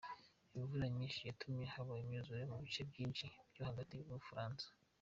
Imvura 0.57 0.85
nyinshi 0.95 1.19
yatumye 1.27 1.65
haba 1.73 1.93
imyuzure 2.03 2.41
mu 2.51 2.57
bice 2.63 2.81
vyinshi 2.91 3.25
vyo 3.51 3.63
hagati 3.69 3.93
h'Ubufaransa. 3.99 4.65